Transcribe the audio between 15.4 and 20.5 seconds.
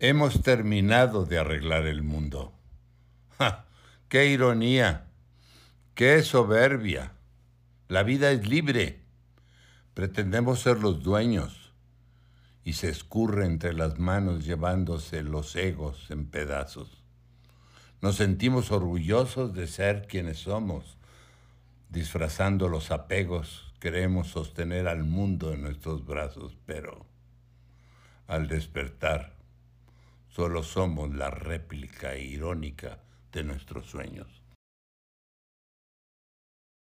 egos en pedazos. Nos sentimos orgullosos de ser quienes